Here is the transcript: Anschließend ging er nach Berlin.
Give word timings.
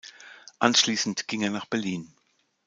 Anschließend 0.57 1.27
ging 1.27 1.43
er 1.43 1.51
nach 1.51 1.67
Berlin. 1.67 2.11